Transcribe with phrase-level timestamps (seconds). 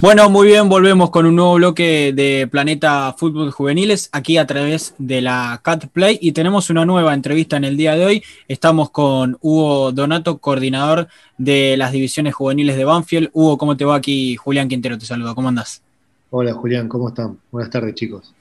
[0.00, 4.94] Bueno, muy bien, volvemos con un nuevo bloque de Planeta Fútbol Juveniles aquí a través
[4.96, 8.22] de la Cat Play y tenemos una nueva entrevista en el día de hoy.
[8.48, 13.28] Estamos con Hugo Donato, coordinador de las divisiones juveniles de Banfield.
[13.34, 14.36] Hugo, ¿cómo te va aquí?
[14.36, 15.82] Julián Quintero te saluda, ¿cómo andás?
[16.30, 17.38] Hola Julián, ¿cómo están?
[17.50, 18.32] Buenas tardes chicos.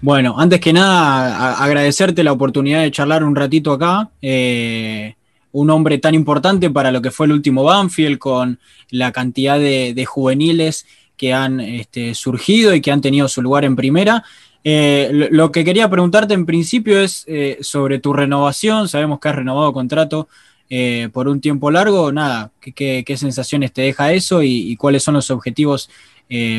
[0.00, 4.08] Bueno, antes que nada, agradecerte la oportunidad de charlar un ratito acá.
[4.22, 5.16] Eh,
[5.52, 8.58] un hombre tan importante para lo que fue el último Banfield, con
[8.90, 13.76] la cantidad de, juveniles que han este, surgido y que han tenido su lugar en
[13.76, 14.24] primera.
[14.64, 18.88] Eh, lo, que quería preguntarte en principio es eh, sobre tu renovación.
[18.88, 20.28] Sabemos que has renovado contrato
[20.70, 22.12] eh, por un tiempo largo.
[22.12, 25.90] Nada, ¿qué, sensaciones te deja eso y, cuáles son los objetivos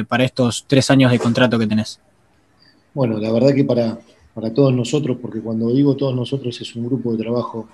[0.07, 1.99] para estos tres años de contrato que tenés?
[2.93, 3.97] Bueno, la verdad que para,
[4.35, 7.67] para todos nosotros, porque cuando digo todos nosotros es un grupo de trabajo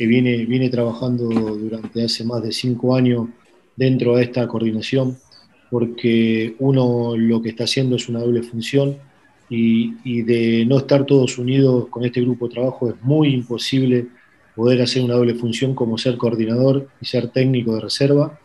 [0.00, 3.28] que viene, viene trabajando durante hace más de cinco años
[3.76, 5.18] dentro de esta coordinación,
[5.70, 8.96] porque uno lo que está haciendo es una doble función
[9.50, 14.06] y, de no estar todos unidos con este grupo de trabajo es muy imposible
[14.56, 18.40] poder hacer una doble función como ser coordinador y ser técnico de reserva.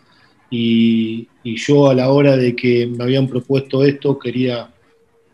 [0.50, 4.74] Y, yo a la hora de que me habían propuesto esto quería,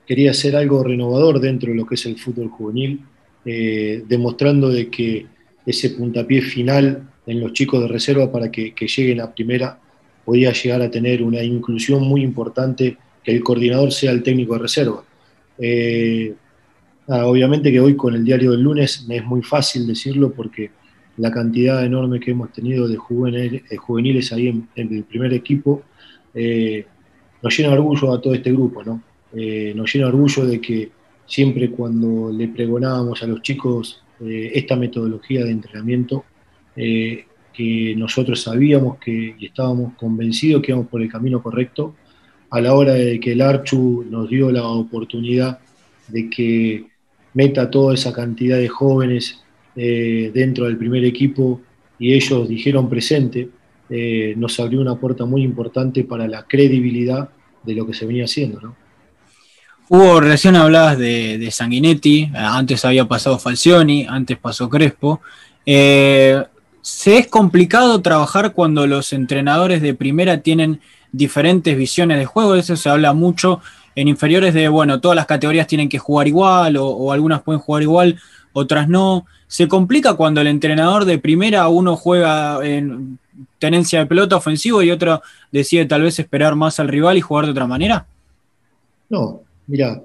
[0.06, 3.00] quería hacer algo renovador dentro de lo que es el fútbol juvenil,
[3.44, 5.26] eh, demostrando de que
[5.66, 9.80] ese puntapié final en los chicos de reserva para que, lleguen a primera,
[10.26, 14.59] podía llegar a tener una inclusión muy importante, que el coordinador sea el técnico de
[14.59, 15.03] reserva.
[15.58, 16.34] Eh,
[17.08, 20.72] obviamente que hoy con el diario del lunes es muy fácil decirlo porque
[21.18, 25.84] la cantidad enorme que hemos tenido de juveniles, ahí en, el primer equipo
[26.34, 26.86] eh,
[27.44, 29.03] nos llena de orgullo a todo este grupo, ¿no?
[29.34, 30.92] Eh, nos llena de orgullo de que
[31.25, 36.26] siempre cuando le pregonábamos a los chicos eh, esta metodología de entrenamiento
[36.76, 41.96] eh, que nosotros sabíamos que y estábamos convencidos que íbamos por el camino correcto.
[42.50, 45.60] A la hora de que el Archu nos dio la oportunidad
[46.08, 46.86] de que
[47.34, 49.42] meta toda esa cantidad de jóvenes
[49.76, 51.62] eh, dentro del primer equipo
[51.98, 53.50] y ellos dijeron presente,
[54.38, 57.30] nos abrió una puerta muy importante para la credibilidad
[57.64, 58.62] de lo que se venía haciendo.
[58.62, 58.76] ¿no?
[59.94, 65.19] Hugo, recién hablabas de, Sanguinetti, antes había pasado Falcioni, antes pasó Crespo.
[65.66, 66.41] Eh,
[66.81, 70.80] ¿Se es complicado trabajar cuando los entrenadores de primera tienen
[71.12, 72.53] diferentes visiones de juego?
[72.53, 73.59] De eso se habla mucho
[73.94, 77.84] en inferiores de, bueno, todas las categorías tienen que jugar igual o, algunas pueden jugar
[77.84, 78.18] igual,
[78.53, 79.25] otras no.
[79.50, 83.19] ¿Se complica cuando el entrenador de primera uno juega en
[83.59, 87.44] tenencia de pelota ofensivo y otro decide tal vez esperar más al rival y jugar
[87.44, 88.06] de otra manera?
[89.09, 89.41] No,
[89.72, 90.04] Mira,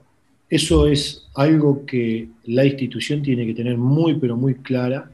[0.48, 5.10] eso es algo que la institución tiene que tener muy, pero muy clara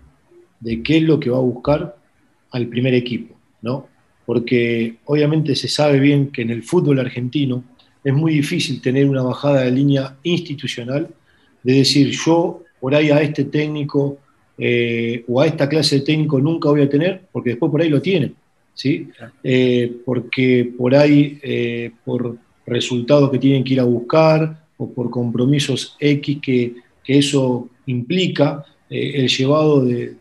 [0.61, 1.97] de qué es lo que va a buscar
[2.51, 3.89] al primer equipo, ¿no?
[4.27, 7.65] Porque obviamente se sabe bien que en el fútbol argentino
[8.05, 11.09] es muy difícil tener una bajada de línea institucional
[11.63, 14.19] de decir yo por ahí a este técnico
[14.59, 17.89] eh, o a esta clase de técnico nunca voy a tener, porque después por ahí
[17.89, 18.35] lo tienen,
[18.75, 19.09] ¿sí?
[19.43, 22.37] Eh, porque por ahí, eh, por
[22.67, 26.75] resultados que tienen que ir a buscar o por compromisos X que,
[27.05, 30.17] eso implica eh, el llevado de,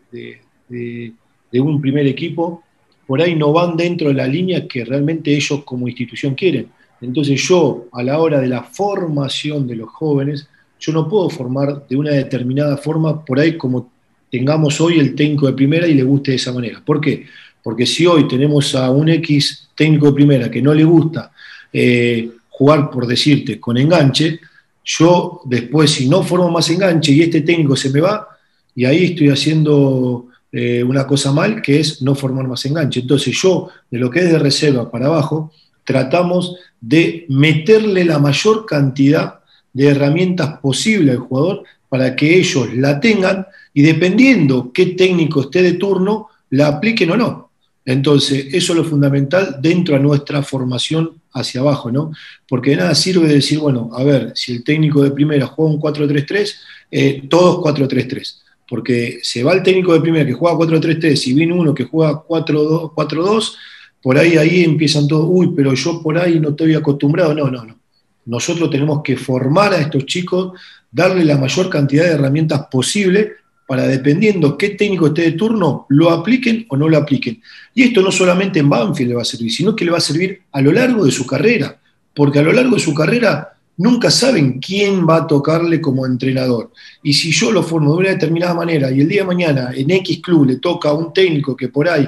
[1.54, 2.62] un primer equipo,
[3.06, 6.68] por ahí no van dentro de la línea que realmente ellos como institución quieren.
[7.00, 10.48] Entonces yo, a la hora de la formación de los jóvenes,
[10.80, 13.90] yo no puedo formar de una determinada forma por ahí como
[14.30, 16.82] tengamos hoy el técnico de primera y le guste de esa manera.
[16.84, 17.26] ¿Por qué?
[17.62, 21.30] Porque si hoy tenemos a un X técnico de primera que no le gusta
[21.72, 24.40] eh, jugar, por decirte, con enganche,
[24.84, 28.28] yo después, si no formo más enganche y este técnico se me va,
[28.74, 33.00] y ahí estoy haciendo eh, una cosa mal, que es no formar más enganche.
[33.00, 35.52] Entonces yo, de lo que es de reserva para abajo,
[35.84, 39.40] tratamos de meterle la mayor cantidad
[39.72, 45.62] de herramientas posible al jugador para que ellos la tengan y dependiendo qué técnico esté
[45.62, 47.50] de turno, la apliquen o no.
[47.84, 52.12] Entonces, eso es lo fundamental dentro de nuestra formación hacia abajo, ¿no?
[52.48, 55.80] Porque de nada sirve decir, bueno, a ver, si el técnico de primera juega un
[55.80, 56.54] 4-3-3,
[56.90, 58.38] eh, todos 4-3-3.
[58.68, 62.22] Porque se va el técnico de primera que juega 4-3-3 y viene uno que juega
[62.22, 63.54] 4-2,
[64.00, 67.34] por ahí ahí empiezan todos, uy, pero yo por ahí no estoy acostumbrado.
[67.34, 67.78] No, no, no.
[68.26, 70.52] Nosotros tenemos que formar a estos chicos,
[70.90, 73.32] darle la mayor cantidad de herramientas posible
[73.72, 77.40] para dependiendo qué técnico esté de turno, lo apliquen o no lo apliquen.
[77.72, 80.02] Y esto no solamente en Banfield le va a servir, sino que le va a
[80.02, 81.80] servir a lo largo de su carrera,
[82.12, 86.70] porque a lo largo de su carrera nunca saben quién va a tocarle como entrenador.
[87.02, 89.90] Y si yo lo formo de una determinada manera y el día de mañana en
[89.90, 92.06] X club le toca a un técnico que por ahí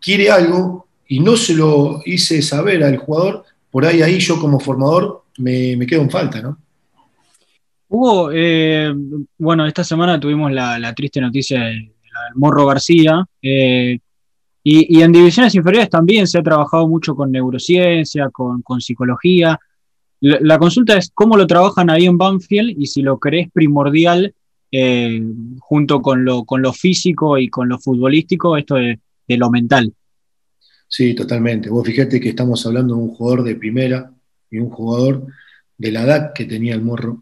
[0.00, 4.58] quiere algo y no se lo hice saber al jugador, por ahí, ahí yo como
[4.58, 6.56] formador me, me quedo en falta, ¿no?
[7.94, 8.90] Hugo, eh,
[9.36, 11.92] bueno, esta semana tuvimos la, triste noticia del
[12.36, 13.98] Morro García, eh,
[14.64, 19.60] y, en divisiones inferiores también se ha trabajado mucho con neurociencia, con, psicología.
[20.20, 24.34] La, consulta es cómo lo trabajan ahí en Banfield y si lo crees primordial
[24.70, 25.22] eh,
[25.58, 29.92] junto con lo, con lo físico y con lo futbolístico, esto de, de lo mental.
[30.88, 31.68] Sí, totalmente.
[31.68, 34.10] Vos fíjate que estamos hablando de un jugador de primera
[34.50, 35.26] y un jugador
[35.76, 37.21] de la edad que tenía el morro.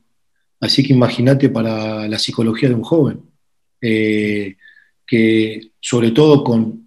[0.61, 3.23] Así que imagínate para la psicología de un joven,
[3.81, 4.57] eh,
[5.07, 6.79] que sobre todo con,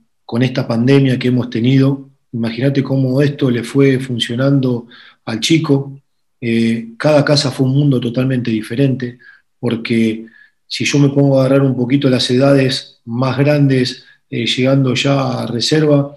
[0.41, 4.87] esta pandemia que hemos tenido, imagínate cómo esto le fue funcionando
[5.25, 6.01] al chico.
[6.41, 9.19] Eh, cada casa fue un mundo totalmente diferente,
[9.59, 10.25] porque
[10.65, 15.43] si yo me pongo a agarrar un poquito las edades más grandes, eh, llegando ya
[15.43, 16.15] a reserva,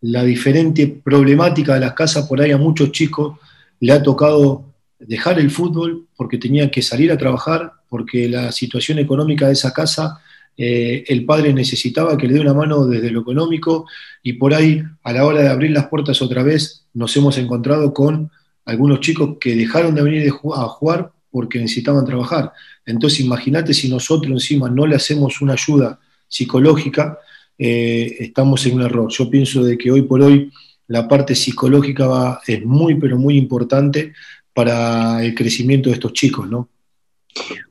[0.00, 3.38] la diferente problemática de las casas, por ahí a muchos chicos
[3.78, 4.73] le ha tocado
[5.06, 9.72] dejar el fútbol porque tenía que salir a trabajar, porque la situación económica de esa
[9.72, 10.20] casa,
[10.56, 13.86] eh, el padre necesitaba que le dé una mano desde lo económico
[14.22, 17.92] y por ahí a la hora de abrir las puertas otra vez nos hemos encontrado
[17.92, 18.30] con
[18.64, 22.52] algunos chicos que dejaron de venir a jugar porque necesitaban trabajar.
[22.86, 25.98] Entonces imagínate si nosotros encima no le hacemos una ayuda
[26.28, 27.18] psicológica,
[27.58, 29.10] eh, estamos en un error.
[29.10, 30.50] Yo pienso de que hoy por hoy
[30.86, 34.12] la parte psicológica es muy, pero muy importante
[34.54, 36.68] para el crecimiento de estos chicos, ¿no?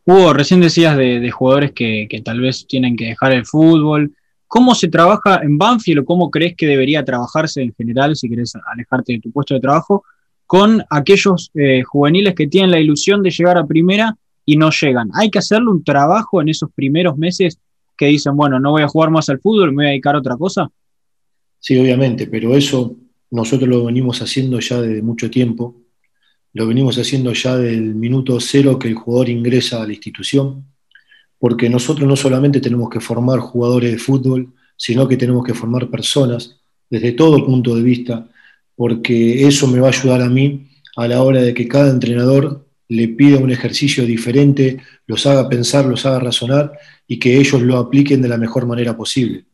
[0.05, 4.13] Hugo, recién decías de, jugadores que, tal vez tienen que dejar el fútbol.
[4.47, 8.53] ¿Cómo se trabaja en Banfield o cómo crees que debería trabajarse en general, si querés
[8.71, 10.03] alejarte de tu puesto de trabajo,
[10.45, 14.15] con aquellos eh, juveniles que tienen la ilusión de llegar a primera
[14.45, 15.09] y no llegan?
[15.13, 17.57] ¿Hay que hacerle un trabajo en esos primeros meses
[17.97, 20.19] que dicen, bueno, no voy a jugar más al fútbol, me voy a dedicar a
[20.19, 20.69] otra cosa?
[21.59, 22.97] Sí, obviamente, pero eso
[23.31, 25.82] nosotros lo venimos haciendo ya desde mucho tiempo.
[26.53, 30.65] Lo venimos haciendo ya del minuto cero que el jugador ingresa a la institución,
[31.39, 35.89] porque nosotros no solamente tenemos que formar jugadores de fútbol, sino que tenemos que formar
[35.89, 36.57] personas
[36.89, 38.27] desde todo punto de vista,
[38.75, 42.67] porque eso me va a ayudar a mí a la hora de que cada entrenador
[42.87, 44.77] le pida un ejercicio diferente,
[45.07, 46.73] los haga pensar, los haga razonar
[47.07, 49.45] y que ellos lo apliquen de la mejor manera posible.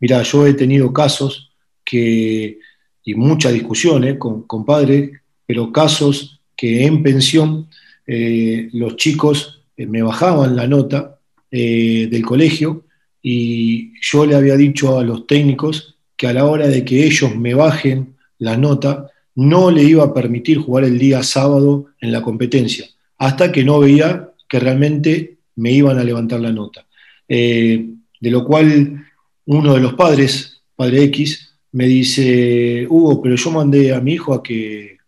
[0.00, 1.52] Mira, yo he tenido casos
[1.84, 2.58] que,
[3.04, 5.10] y mucha discusión eh, con, con padres,
[5.46, 7.68] pero casos que en pensión
[8.06, 11.18] eh, los chicos eh, me bajaban la nota
[11.50, 12.84] del colegio
[13.20, 17.36] y yo le había dicho a los técnicos que a la hora de que ellos
[17.36, 22.22] me bajen la nota, no le iba a permitir jugar el día sábado en la
[22.22, 22.86] competencia,
[23.18, 26.86] hasta que no veía que realmente me iban a levantar la nota.
[27.28, 27.88] Eh,
[28.20, 29.04] de lo cual
[29.46, 34.34] uno de los padres, padre X, me dice, Hugo, pero yo mandé a mi hijo
[34.34, 34.98] a que,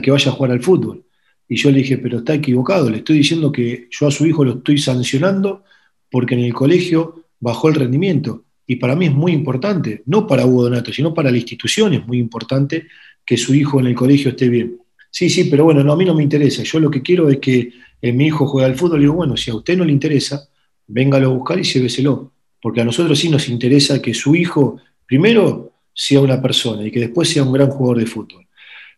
[0.00, 1.04] que vaya a jugar al fútbol.
[1.48, 4.44] Y yo le dije, pero está equivocado, le estoy diciendo que yo a su hijo
[4.44, 5.64] lo estoy sancionando
[6.10, 8.44] porque en el colegio bajó el rendimiento.
[8.66, 12.06] Y para mí es muy importante, no para Hugo Donato, sino para la institución es
[12.06, 12.86] muy importante
[13.24, 14.78] que su hijo en el colegio esté bien.
[15.10, 16.62] Sí, sí, pero bueno, no, a mí no me interesa.
[16.62, 17.72] Yo lo que quiero es que
[18.02, 18.98] eh, mi hijo juegue al fútbol.
[18.98, 20.48] Y digo, bueno, si a usted no le interesa,
[20.86, 22.32] véngalo a buscar y lléveselo.
[22.60, 27.00] Porque a nosotros sí nos interesa que su hijo, primero, sea una persona y que
[27.00, 28.45] después sea un gran jugador de fútbol.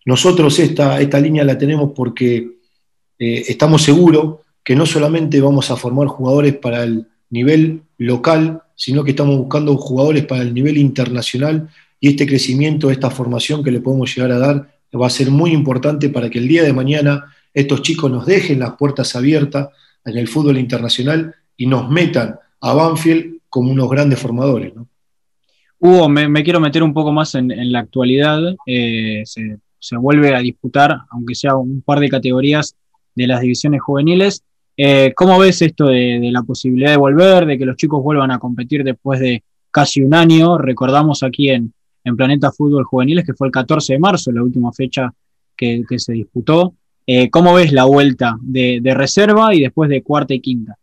[0.09, 2.37] Nosotros esta, esta línea la tenemos porque
[3.19, 9.05] eh, estamos seguros que no solamente vamos a formar jugadores para el nivel local, sino
[9.05, 11.69] que estamos buscando jugadores para el nivel internacional
[12.00, 15.53] y este crecimiento, esta formación que le podemos llegar a dar va a ser muy
[15.53, 19.69] importante para que el día de mañana estos chicos nos dejen las puertas abiertas
[20.07, 24.73] en el fútbol internacional y nos metan a Banfield como unos grandes formadores.
[25.79, 28.57] Hugo, me, quiero meter un poco más en, la actualidad.
[28.65, 29.25] Eh,
[29.99, 32.76] vuelve a disputar, aunque sea un par de categorías
[33.14, 34.44] de las divisiones juveniles.
[34.76, 38.38] Eh, ¿Cómo ves esto de, la posibilidad de volver, de que los chicos vuelvan a
[38.38, 40.56] competir después de casi un año?
[40.58, 41.73] Recordamos aquí en,
[42.04, 45.12] en Planeta Fútbol Juveniles que fue el 14 de marzo, la última fecha
[45.56, 46.75] que, se disputó.
[47.06, 50.78] Eh, ¿Cómo ves la vuelta de, reserva y después de cuarta y quinta?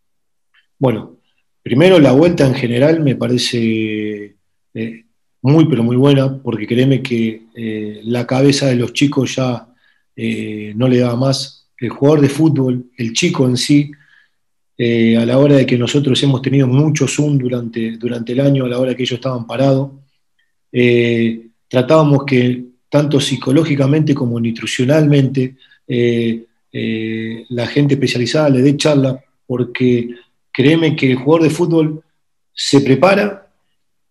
[0.78, 1.16] Bueno,
[1.62, 4.36] primero la vuelta en general me parece
[4.74, 5.05] eh,
[5.46, 9.66] muy, pero muy buena, porque créeme que eh, la cabeza de los chicos ya
[10.16, 11.68] no le daba más.
[11.78, 13.90] El jugador de fútbol, el chico en sí,
[14.78, 18.68] a la hora de que nosotros hemos tenido mucho Zoom durante, durante el año, a
[18.68, 19.90] la hora que ellos estaban parados,
[21.68, 30.08] tratábamos que tanto psicológicamente como nutricionalmente la gente especializada le dé charla, porque
[30.56, 32.02] Créeme que el jugador de fútbol
[32.54, 33.46] se prepara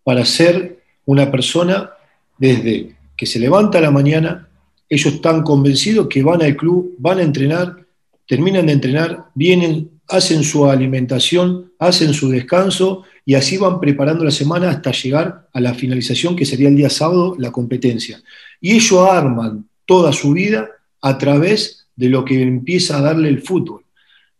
[0.04, 0.75] para ser
[1.06, 1.90] una persona
[2.38, 4.48] desde que se levanta a la mañana,
[4.88, 7.86] ellos están convencidos que van al club, van a entrenar,
[8.26, 14.30] terminan de entrenar, vienen, hacen su alimentación, hacen su descanso y así van preparando la
[14.30, 18.22] semana hasta llegar a la finalización, que sería el día sábado, la competencia.
[18.60, 20.68] Y ellos arman toda su vida
[21.00, 23.84] a través de lo que empieza a darle el fútbol.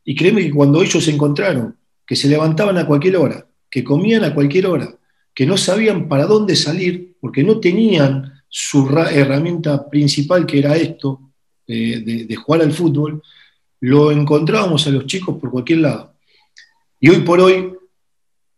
[0.05, 1.75] Y créeme que cuando ellos se encontraron,
[2.07, 4.95] que se levantaban a cualquier hora, que comían a cualquier hora,
[5.37, 11.21] que no sabían para dónde salir, porque no tenían su herramienta principal, que era esto,
[11.67, 13.23] de, de jugar al fútbol,
[13.81, 16.15] lo encontrábamos a los chicos por cualquier lado.
[16.99, 17.73] Y hoy por hoy,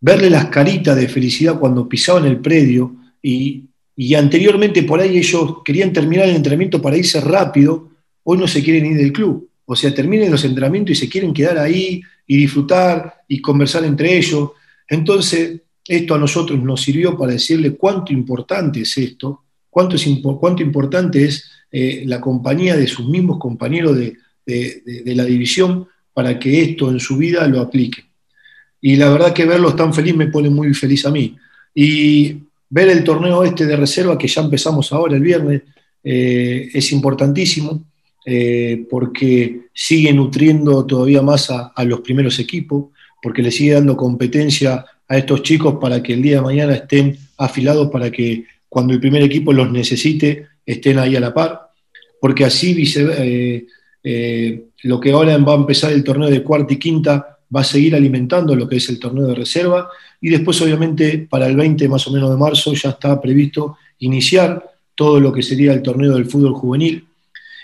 [0.00, 3.64] verle las caritas de felicidad cuando pisaban el predio y,
[4.16, 7.90] anteriormente por ahí ellos querían terminar el entrenamiento para irse rápido,
[8.22, 9.50] hoy no se quieren ir del club.
[9.64, 14.16] O sea, terminen los entrenamientos y se quieren quedar ahí y disfrutar y conversar entre
[14.16, 14.52] ellos.
[14.88, 20.06] Entonces, esto a nosotros nos sirvió para decirle cuánto importante es esto, cuánto, es,
[20.38, 26.38] cuánto importante es eh, la compañía de sus mismos compañeros de, de, la división para
[26.38, 28.04] que esto en su vida lo aplique.
[28.80, 31.36] Y la verdad que verlos tan feliz me pone muy feliz a mí.
[31.74, 32.36] Y
[32.70, 35.62] ver el torneo este de reserva que ya empezamos ahora el viernes
[36.02, 37.84] eh, es importantísimo
[38.24, 42.86] eh, porque sigue nutriendo todavía más a, los primeros equipos,
[43.22, 47.16] porque le sigue dando competencia a estos chicos para que el día de mañana estén
[47.38, 51.70] afilados para que cuando el primer equipo los necesite estén ahí a la par,
[52.20, 53.66] porque así eh,
[54.04, 57.64] eh, lo que ahora va a empezar el torneo de cuarta y quinta va a
[57.64, 59.88] seguir alimentando lo que es el torneo de reserva
[60.20, 64.62] y después obviamente para el 20 más o menos de marzo ya está previsto iniciar
[64.94, 67.06] todo lo que sería el torneo del fútbol juvenil.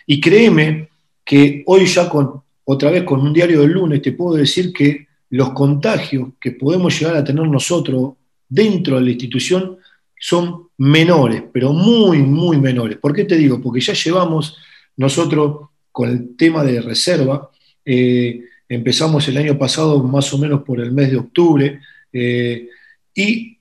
[0.07, 0.89] Y créeme
[1.25, 5.09] que hoy ya con, otra vez con un diario del lunes te puedo decir que
[5.37, 8.13] los contagios que podemos llegar a tener nosotros
[8.49, 9.79] dentro de la institución
[10.17, 12.99] son menores, pero muy, muy menores.
[12.99, 13.61] ¿Por qué te digo?
[13.61, 14.57] Porque ya llevamos
[14.97, 17.51] nosotros con el tema de reserva.
[17.85, 21.81] Eh, empezamos el año pasado más o menos por el mes de octubre
[22.13, 22.69] eh,
[23.13, 23.59] y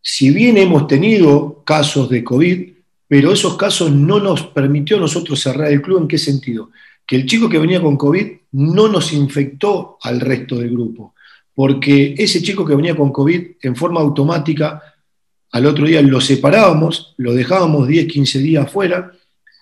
[0.00, 2.68] si bien hemos tenido casos de COVID,
[3.08, 6.02] pero esos casos no nos permitió nosotros cerrar el club.
[6.02, 6.70] ¿En qué sentido?
[7.04, 11.15] Que el chico que venía con COVID no nos infectó al resto del grupo,
[11.56, 14.78] porque ese chico que venía con COVID en forma automática,
[15.52, 19.10] al otro día lo separábamos, lo dejábamos 10, 15 días afuera,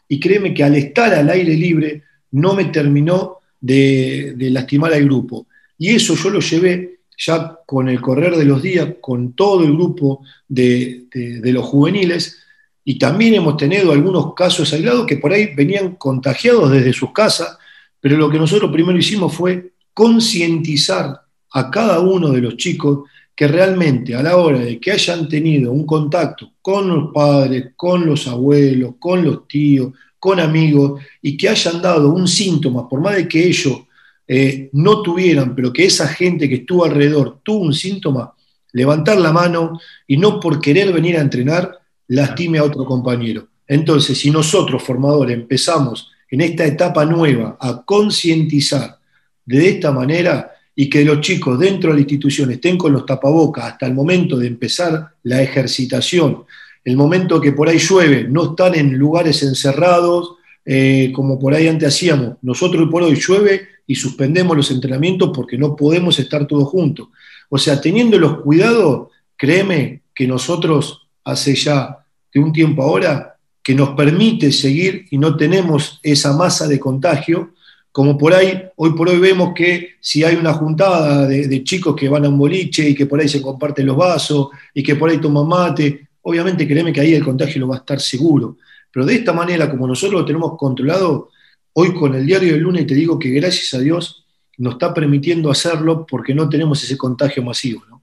[0.09, 5.47] y créeme que al estar al aire libre, no me terminó de, lastimar al grupo.
[5.79, 9.73] Y eso yo lo llevé ya con el correr de los días, con todo el
[9.73, 11.07] grupo de,
[11.45, 12.41] los juveniles,
[12.85, 17.57] y también hemos tenido algunos casos aislados que por ahí venían contagiados desde sus casas,
[18.01, 21.24] pero lo que nosotros primero hicimos fue concientizar
[21.55, 25.73] a cada uno de los chicos que realmente a la hora de que hayan tenido
[25.73, 31.49] un contacto con los padres, con los abuelos, con los tíos, con amigos y que
[31.49, 33.83] hayan dado un síntoma, por más de que ellos
[34.27, 38.33] eh, no tuvieran, pero que esa gente que estuvo alrededor tuvo un síntoma,
[38.73, 43.49] levantar la mano y no por querer venir a entrenar lastime a otro compañero.
[43.67, 48.99] Entonces, si nosotros, formadores, empezamos en esta etapa nueva a concientizar
[49.45, 53.65] de esta manera y que los chicos dentro de la institución estén con los tapabocas
[53.65, 56.45] hasta el momento de empezar la ejercitación,
[56.85, 60.35] el momento que por ahí llueve, no están en lugares encerrados,
[60.67, 62.37] eh, como por ahí antes hacíamos.
[62.43, 67.09] Nosotros por hoy llueve y suspendemos los entrenamientos porque no podemos estar todos juntos.
[67.49, 73.75] O sea, teniendo los cuidados, créeme que nosotros hace ya de un tiempo ahora que
[73.75, 77.54] nos permite seguir y no tenemos esa masa de contagio,
[77.95, 82.09] como por ahí, hoy por hoy vemos que si hay una juntada de, chicos que
[82.09, 85.11] van a un boliche y que por ahí se comparten los vasos y que por
[85.11, 88.57] ahí toman mate, obviamente créeme que ahí el contagio lo va a estar seguro.
[88.91, 91.29] Pero de esta manera, como nosotros lo tenemos controlado,
[91.75, 94.27] hoy con el diario del lunes te digo que gracias a Dios
[94.59, 97.85] nos está permitiendo hacerlo porque no tenemos ese contagio masivo.
[97.89, 98.03] ¿no?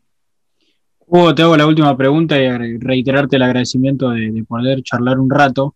[1.05, 5.75] Hugo, te hago la última pregunta y reiterarte el agradecimiento de, poder charlar un rato.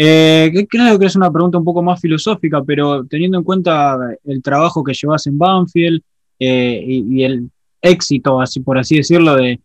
[0.00, 4.40] Eh, creo que es una pregunta un poco más filosófica, pero teniendo en cuenta el
[4.40, 6.00] trabajo que llevas en Banfield
[6.38, 7.50] eh, y, el
[7.82, 9.58] éxito, así por así decirlo, de,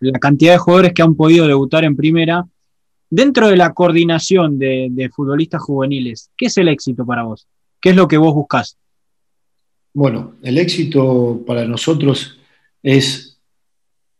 [0.00, 2.46] la cantidad de jugadores que han podido debutar en primera,
[3.10, 7.48] dentro de la coordinación de, futbolistas juveniles, ¿qué es el éxito para vos?
[7.80, 8.76] ¿Qué es lo que vos buscás?
[9.92, 12.38] Bueno, el éxito para nosotros
[12.80, 13.40] es,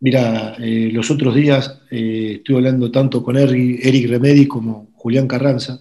[0.00, 5.80] mira, eh, los otros días eh, estuve hablando tanto con Eric Remedi como Julián Carranza,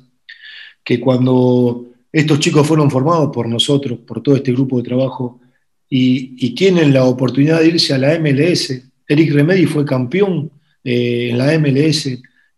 [0.84, 5.42] que cuando estos chicos fueron formados por nosotros, por todo este grupo de trabajo,
[5.90, 10.52] y tienen la oportunidad de irse a la MLS, Eric Remedi fue campeón
[10.84, 12.10] eh, en la MLS,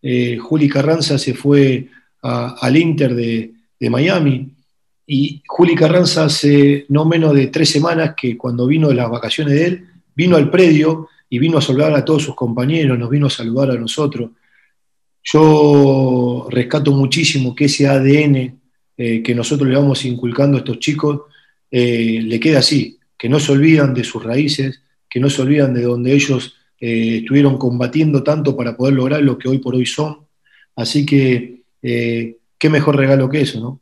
[0.02, 1.88] eh, Juli Carranza se fue
[2.22, 4.54] al Inter de, de Miami.
[5.06, 9.54] Y Juli Carranza hace no menos de tres semanas que cuando vino de las vacaciones
[9.54, 13.26] de él, vino al predio y vino a saludar a todos sus compañeros, nos vino
[13.26, 14.30] a saludar a nosotros.
[15.22, 18.60] Yo rescato muchísimo que ese ADN
[19.02, 21.22] eh, que nosotros le vamos inculcando a estos chicos
[21.70, 25.72] eh, le quede así, que no se olvidan de sus raíces, que no se olvidan
[25.72, 29.86] de donde ellos eh, estuvieron combatiendo tanto para poder lograr lo que hoy por hoy
[29.86, 30.18] son.
[30.76, 33.80] Así que, qué mejor regalo que eso, ¿no?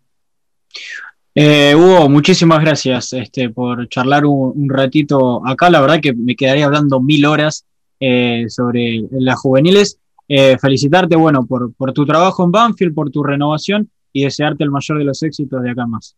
[1.34, 5.68] Hugo, muchísimas gracias este, por charlar un, ratito acá.
[5.68, 7.64] La verdad que me quedaría hablando mil horas
[7.98, 9.98] sobre las juveniles.
[10.60, 14.98] Felicitarte, bueno, por, por tu trabajo en Banfield, por tu renovación y desearte el mayor
[14.98, 16.16] de los éxitos de acá más.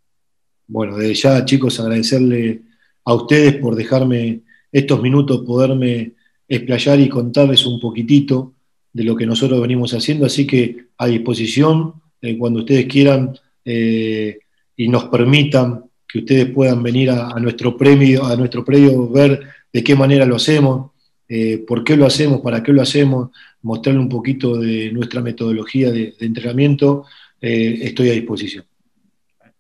[0.67, 2.63] Bueno, desde ya, chicos, agradecerle
[3.05, 6.13] a ustedes por dejarme estos minutos, poderme
[6.49, 8.55] explayar y contarles un poquitito
[8.93, 14.39] de lo que nosotros venimos haciendo, así que a disposición, eh, cuando ustedes quieran eh,
[14.77, 19.41] y nos permitan que ustedes puedan venir a, nuestro premio, a nuestro predio, ver
[19.73, 20.90] de qué manera lo hacemos,
[21.33, 23.31] eh, por qué lo hacemos, para qué lo hacemos,
[23.63, 27.05] mostrarle un poquito de nuestra metodología de entrenamiento
[27.41, 28.65] eh, estoy a disposición.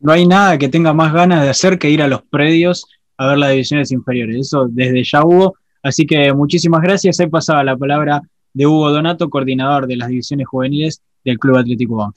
[0.00, 2.86] No hay nada que tenga más ganas de hacer que ir a los predios
[3.16, 4.36] a ver las divisiones inferiores.
[4.36, 5.54] Eso desde ya hubo.
[5.80, 7.20] Así que muchísimas gracias.
[7.20, 8.20] Ahí pasaba la palabra
[8.52, 12.16] de Hugo Donato, coordinador de las divisiones juveniles del Club Atlético Banfield.